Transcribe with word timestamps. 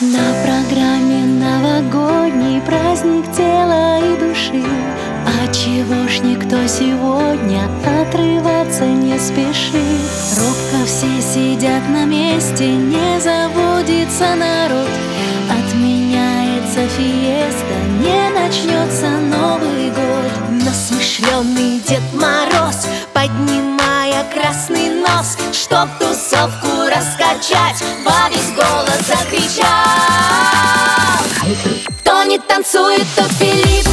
На 0.00 0.32
программе 0.44 1.24
новогодний 1.26 2.60
праздник 2.60 3.24
тела 3.36 3.98
и 3.98 4.16
души. 4.16 4.64
А 5.26 5.52
чего 5.52 6.06
ж 6.06 6.20
никто 6.20 6.68
сегодня 6.68 7.68
отрываться 8.00 8.84
не 8.84 9.18
спешит. 9.18 9.74
Робко 10.38 10.86
все 10.86 11.20
сидят 11.20 11.82
на 11.88 12.04
месте, 12.04 12.68
не 12.68 13.20
заводится 13.20 14.36
народ. 14.36 14.88
Отменяется 15.50 16.86
фиеста, 16.96 17.74
не 17.98 18.30
начнется 18.38 19.08
Новый 19.08 19.90
год. 19.90 20.64
Насмышленный 20.64 21.80
Дед 21.80 22.02
Мороз, 22.14 22.86
поднимая 23.12 24.24
красный 24.32 24.90
нос 24.90 25.36
Чтоб 25.52 25.88
тусовку 25.98 26.86
раскачать. 26.86 27.82
танцует 32.58 33.06
тот 33.14 33.30
Филипп. 33.34 33.87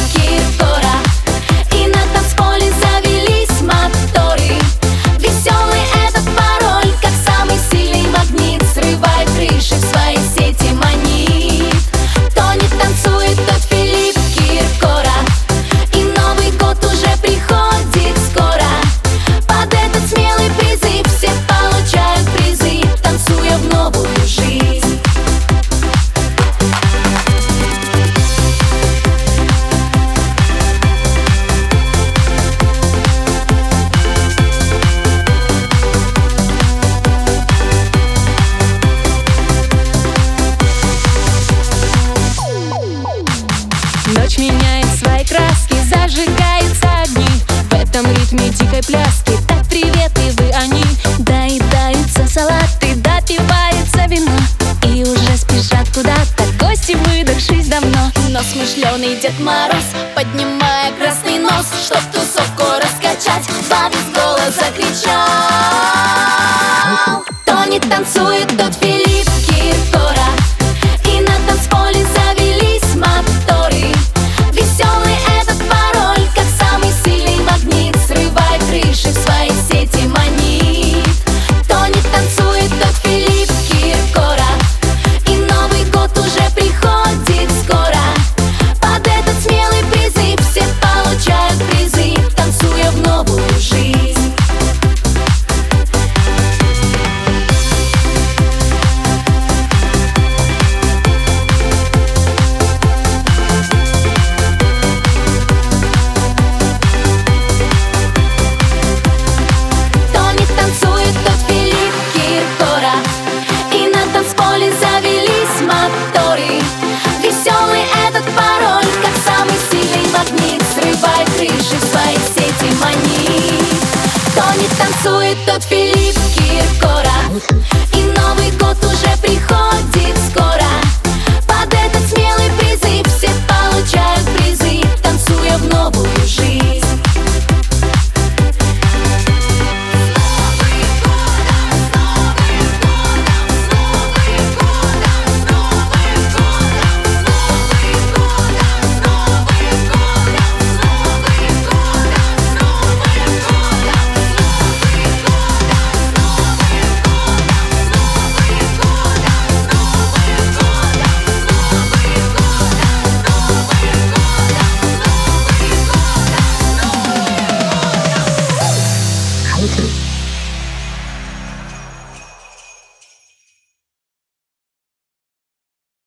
Ночь 44.36 44.50
меняет 44.50 44.86
свои 44.98 45.24
краски, 45.24 45.76
зажигаются 45.88 46.88
огни. 47.02 47.26
В 47.70 47.74
этом 47.74 48.06
ритме 48.14 48.50
дикой 48.50 48.82
пляски. 48.82 49.32
Так 49.48 49.66
приветливы 49.68 50.50
они. 50.54 50.84
Доедаются 51.18 52.26
салаты, 52.28 52.94
допивается 52.96 54.06
вино 54.08 54.38
И 54.84 55.02
уже 55.02 55.36
спешат 55.36 55.88
куда-то 55.94 56.44
гости, 56.58 56.96
выдохшись 57.06 57.68
давно. 57.68 58.12
Но 58.28 58.40
смышленый 58.42 59.16
Дед 59.16 59.38
Мороз, 59.40 59.84
поднимая 60.14 60.92
красный 60.92 61.38
нос. 61.38 61.66
Чтоб 61.86 62.02